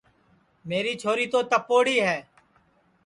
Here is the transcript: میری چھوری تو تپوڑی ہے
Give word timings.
میری 0.69 0.93
چھوری 1.01 1.25
تو 1.33 1.39
تپوڑی 1.51 1.97
ہے 2.07 2.17